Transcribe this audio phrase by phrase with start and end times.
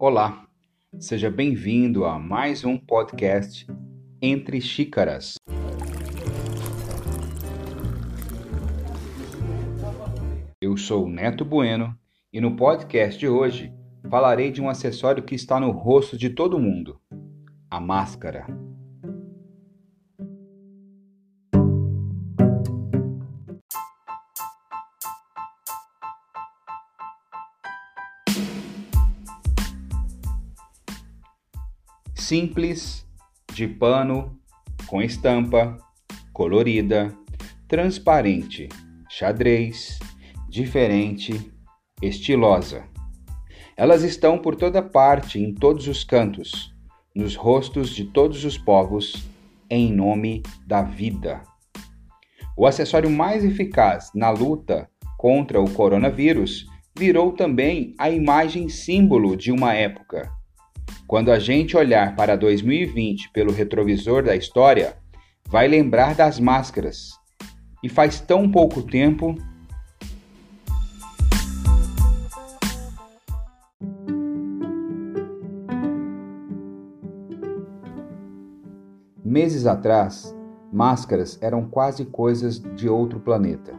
[0.00, 0.46] Olá,
[1.00, 3.66] seja bem-vindo a mais um podcast
[4.22, 5.34] Entre Xícaras.
[10.60, 11.98] Eu sou Neto Bueno
[12.32, 13.72] e no podcast de hoje
[14.08, 17.00] falarei de um acessório que está no rosto de todo mundo:
[17.68, 18.46] a máscara.
[32.28, 33.06] Simples,
[33.54, 34.38] de pano,
[34.86, 35.78] com estampa,
[36.30, 37.10] colorida,
[37.66, 38.68] transparente,
[39.08, 39.98] xadrez,
[40.46, 41.50] diferente,
[42.02, 42.84] estilosa.
[43.74, 46.76] Elas estão por toda parte, em todos os cantos,
[47.14, 49.26] nos rostos de todos os povos,
[49.70, 51.42] em nome da vida.
[52.54, 54.86] O acessório mais eficaz na luta
[55.16, 60.36] contra o coronavírus virou também a imagem símbolo de uma época
[61.08, 64.94] quando a gente olhar para 2020 pelo retrovisor da história,
[65.48, 67.12] vai lembrar das máscaras.
[67.82, 69.34] E faz tão pouco tempo.
[79.24, 80.36] Meses atrás,
[80.70, 83.72] máscaras eram quase coisas de outro planeta,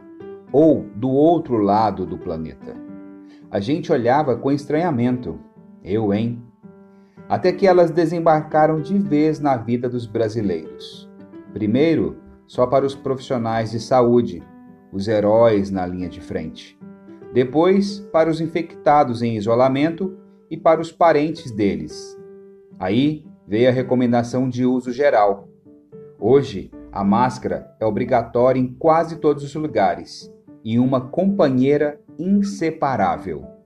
[0.50, 2.74] ou do outro lado do planeta.
[3.48, 5.38] A gente olhava com estranhamento.
[5.84, 6.49] Eu, hein?
[7.30, 11.08] Até que elas desembarcaram de vez na vida dos brasileiros.
[11.52, 14.42] Primeiro, só para os profissionais de saúde,
[14.92, 16.76] os heróis na linha de frente.
[17.32, 20.18] Depois, para os infectados em isolamento
[20.50, 22.18] e para os parentes deles.
[22.80, 25.48] Aí veio a recomendação de uso geral.
[26.18, 30.28] Hoje, a máscara é obrigatória em quase todos os lugares
[30.64, 33.59] e uma companheira inseparável.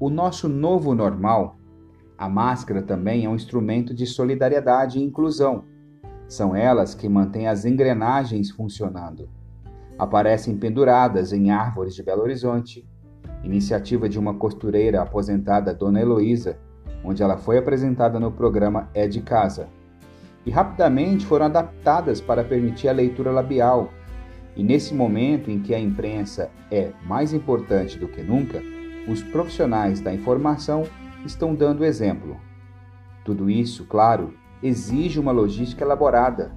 [0.00, 1.56] O nosso novo normal,
[2.18, 5.64] a máscara também é um instrumento de solidariedade e inclusão.
[6.26, 9.28] São elas que mantêm as engrenagens funcionando.
[9.96, 12.84] Aparecem penduradas em árvores de Belo Horizonte,
[13.44, 16.58] iniciativa de uma costureira aposentada, Dona Heloísa,
[17.04, 19.68] onde ela foi apresentada no programa É de Casa.
[20.44, 23.90] E rapidamente foram adaptadas para permitir a leitura labial.
[24.56, 28.60] E nesse momento em que a imprensa é mais importante do que nunca,
[29.08, 30.84] os profissionais da informação
[31.24, 32.36] estão dando exemplo.
[33.24, 36.52] Tudo isso, claro, exige uma logística elaborada.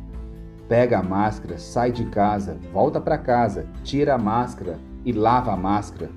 [0.68, 5.58] Pega a máscara, sai de casa, volta para casa, tira a máscara e lava a
[5.58, 6.10] máscara.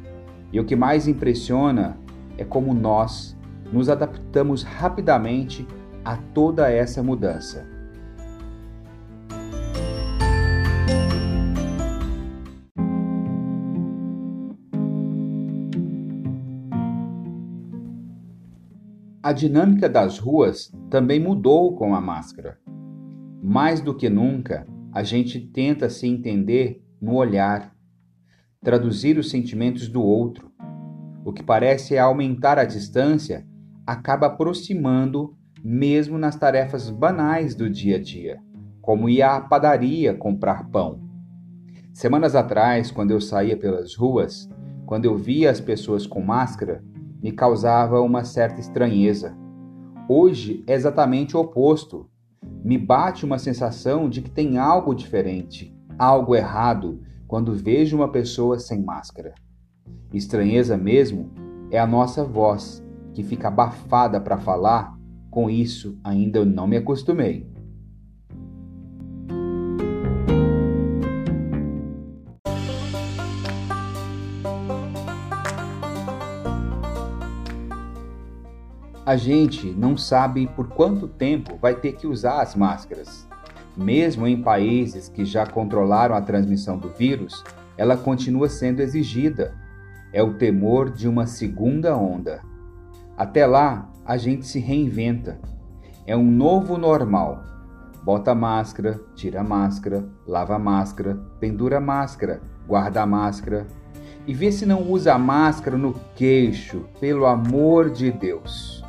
[0.52, 1.96] E o que mais impressiona
[2.36, 3.36] é como nós
[3.72, 5.66] nos adaptamos rapidamente
[6.04, 7.79] a toda essa mudança.
[19.30, 22.58] A dinâmica das ruas também mudou com a máscara.
[23.40, 27.72] Mais do que nunca, a gente tenta se entender no olhar,
[28.60, 30.50] traduzir os sentimentos do outro.
[31.24, 33.46] O que parece aumentar a distância
[33.86, 38.40] acaba aproximando mesmo nas tarefas banais do dia a dia,
[38.82, 41.08] como ir à padaria comprar pão.
[41.92, 44.50] Semanas atrás, quando eu saía pelas ruas,
[44.86, 46.82] quando eu via as pessoas com máscara,
[47.22, 49.36] me causava uma certa estranheza.
[50.08, 52.08] Hoje é exatamente o oposto.
[52.64, 58.58] Me bate uma sensação de que tem algo diferente, algo errado, quando vejo uma pessoa
[58.58, 59.34] sem máscara.
[60.12, 61.30] Estranheza mesmo
[61.70, 62.82] é a nossa voz,
[63.12, 64.96] que fica abafada para falar,
[65.30, 67.49] com isso ainda não me acostumei.
[79.10, 83.26] A gente não sabe por quanto tempo vai ter que usar as máscaras.
[83.76, 87.42] Mesmo em países que já controlaram a transmissão do vírus,
[87.76, 89.52] ela continua sendo exigida.
[90.12, 92.40] É o temor de uma segunda onda.
[93.16, 95.40] Até lá, a gente se reinventa.
[96.06, 97.42] É um novo normal.
[98.04, 103.66] Bota máscara, tira máscara, lava máscara, pendura máscara, guarda máscara.
[104.24, 108.88] E vê se não usa a máscara no queixo, pelo amor de Deus.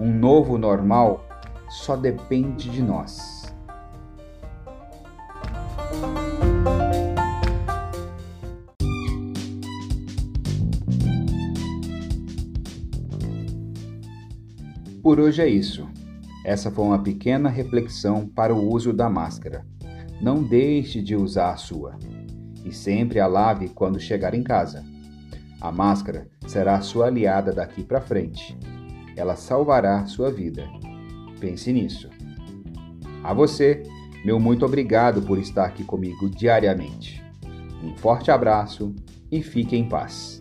[0.00, 1.26] Um novo normal
[1.68, 3.52] só depende de nós.
[15.02, 15.88] Por hoje é isso.
[16.44, 19.66] Essa foi uma pequena reflexão para o uso da máscara.
[20.20, 21.98] Não deixe de usar a sua.
[22.64, 24.84] E sempre a lave quando chegar em casa.
[25.60, 28.56] A máscara será a sua aliada daqui para frente.
[29.18, 30.64] Ela salvará sua vida.
[31.40, 32.08] Pense nisso.
[33.24, 33.82] A você,
[34.24, 37.20] meu muito obrigado por estar aqui comigo diariamente.
[37.82, 38.94] Um forte abraço
[39.30, 40.40] e fique em paz.